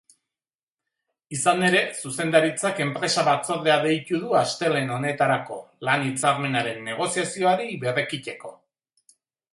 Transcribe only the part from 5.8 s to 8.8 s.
lan-hitzarmenaren negoziazioari berrekiteko.